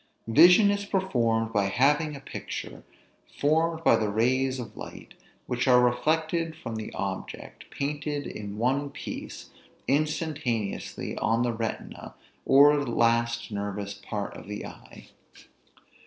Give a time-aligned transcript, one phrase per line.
[0.27, 2.83] Vision is performed by having a picture,
[3.39, 5.13] formed by the rays of light
[5.45, 9.51] which are reflected from the object, painted in one piece,
[9.87, 12.15] instantaneously, on the retina,
[12.47, 15.09] or last nervous part of the eye.